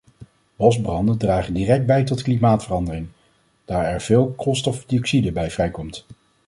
[0.57, 3.07] Bosbranden dragen direct bij tot klimaatverandering,
[3.65, 6.05] daar er veel koolstofdioxide bij vrijkomt.